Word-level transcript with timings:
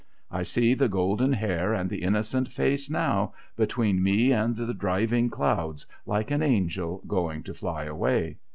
I 0.31 0.41
see 0.41 0.73
the 0.73 0.89
golden 0.89 1.31
hair 1.31 1.75
and 1.75 1.87
the 1.87 2.01
innocent 2.01 2.47
face 2.49 2.89
now, 2.89 3.35
between 3.55 4.01
me 4.01 4.31
and 4.31 4.55
the 4.57 4.73
driving 4.73 5.29
clouds, 5.29 5.85
like 6.07 6.31
an 6.31 6.41
angel 6.41 7.03
going 7.07 7.43
to 7.43 7.53
fly 7.53 7.83
away. 7.83 8.37